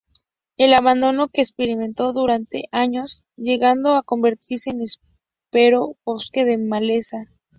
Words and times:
El 0.57 0.73
abandono 0.73 1.27
que 1.29 1.41
experimentó 1.41 2.11
durante 2.11 2.63
años, 2.71 3.21
llegando 3.37 3.93
a 3.93 4.01
convertirse 4.01 4.71
en 4.71 4.81
espeso 4.81 5.95
bosque 6.03 6.43
de 6.43 6.57
maleza. 6.57 7.27